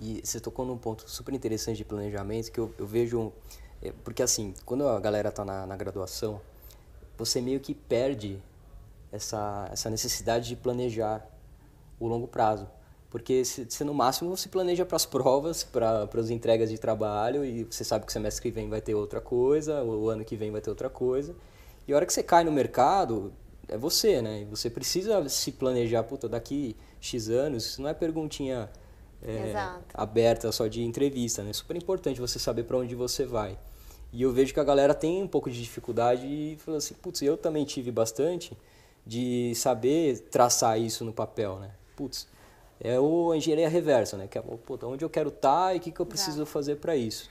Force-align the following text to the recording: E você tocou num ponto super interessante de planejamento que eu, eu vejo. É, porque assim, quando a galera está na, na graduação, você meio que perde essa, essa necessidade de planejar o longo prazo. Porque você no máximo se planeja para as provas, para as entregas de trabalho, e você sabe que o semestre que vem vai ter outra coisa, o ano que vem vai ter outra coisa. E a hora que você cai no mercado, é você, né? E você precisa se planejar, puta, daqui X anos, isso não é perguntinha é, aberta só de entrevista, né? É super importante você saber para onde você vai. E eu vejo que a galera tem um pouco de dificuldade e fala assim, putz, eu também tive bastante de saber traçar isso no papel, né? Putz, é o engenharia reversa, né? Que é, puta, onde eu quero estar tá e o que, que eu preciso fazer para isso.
E 0.00 0.20
você 0.24 0.38
tocou 0.38 0.64
num 0.64 0.78
ponto 0.78 1.08
super 1.08 1.34
interessante 1.34 1.76
de 1.76 1.84
planejamento 1.84 2.50
que 2.52 2.60
eu, 2.60 2.72
eu 2.78 2.86
vejo. 2.86 3.32
É, 3.82 3.92
porque 4.04 4.22
assim, 4.22 4.54
quando 4.64 4.86
a 4.86 4.98
galera 4.98 5.28
está 5.28 5.44
na, 5.44 5.66
na 5.66 5.76
graduação, 5.76 6.40
você 7.16 7.40
meio 7.40 7.60
que 7.60 7.74
perde 7.74 8.40
essa, 9.10 9.68
essa 9.72 9.90
necessidade 9.90 10.48
de 10.48 10.56
planejar 10.56 11.26
o 11.98 12.06
longo 12.06 12.28
prazo. 12.28 12.68
Porque 13.10 13.42
você 13.44 13.84
no 13.84 13.94
máximo 13.94 14.36
se 14.36 14.48
planeja 14.48 14.84
para 14.84 14.96
as 14.96 15.06
provas, 15.06 15.64
para 15.64 16.08
as 16.14 16.28
entregas 16.28 16.68
de 16.68 16.76
trabalho, 16.76 17.42
e 17.44 17.64
você 17.64 17.82
sabe 17.82 18.04
que 18.04 18.10
o 18.10 18.12
semestre 18.12 18.42
que 18.42 18.50
vem 18.50 18.68
vai 18.68 18.82
ter 18.82 18.94
outra 18.94 19.20
coisa, 19.20 19.82
o 19.82 20.10
ano 20.10 20.24
que 20.24 20.36
vem 20.36 20.50
vai 20.50 20.60
ter 20.60 20.68
outra 20.68 20.90
coisa. 20.90 21.34
E 21.86 21.92
a 21.92 21.96
hora 21.96 22.04
que 22.04 22.12
você 22.12 22.22
cai 22.22 22.44
no 22.44 22.52
mercado, 22.52 23.32
é 23.66 23.78
você, 23.78 24.20
né? 24.20 24.42
E 24.42 24.44
você 24.44 24.68
precisa 24.68 25.26
se 25.28 25.52
planejar, 25.52 26.02
puta, 26.02 26.28
daqui 26.28 26.76
X 27.00 27.30
anos, 27.30 27.64
isso 27.64 27.80
não 27.80 27.88
é 27.88 27.94
perguntinha 27.94 28.68
é, 29.22 29.52
aberta 29.94 30.50
só 30.52 30.66
de 30.66 30.82
entrevista, 30.82 31.42
né? 31.42 31.50
É 31.50 31.52
super 31.52 31.76
importante 31.76 32.20
você 32.20 32.38
saber 32.38 32.64
para 32.64 32.76
onde 32.76 32.94
você 32.94 33.24
vai. 33.24 33.58
E 34.12 34.22
eu 34.22 34.32
vejo 34.32 34.54
que 34.54 34.60
a 34.60 34.64
galera 34.64 34.94
tem 34.94 35.22
um 35.22 35.28
pouco 35.28 35.50
de 35.50 35.60
dificuldade 35.60 36.26
e 36.26 36.56
fala 36.64 36.78
assim, 36.78 36.94
putz, 36.94 37.20
eu 37.22 37.36
também 37.36 37.64
tive 37.64 37.90
bastante 37.90 38.56
de 39.06 39.52
saber 39.54 40.18
traçar 40.30 40.80
isso 40.80 41.04
no 41.04 41.12
papel, 41.12 41.58
né? 41.58 41.70
Putz, 41.94 42.26
é 42.80 42.98
o 42.98 43.34
engenharia 43.34 43.68
reversa, 43.68 44.16
né? 44.16 44.26
Que 44.26 44.38
é, 44.38 44.40
puta, 44.42 44.86
onde 44.86 45.04
eu 45.04 45.10
quero 45.10 45.28
estar 45.28 45.68
tá 45.68 45.74
e 45.74 45.78
o 45.78 45.80
que, 45.80 45.90
que 45.90 46.00
eu 46.00 46.06
preciso 46.06 46.46
fazer 46.46 46.76
para 46.76 46.96
isso. 46.96 47.28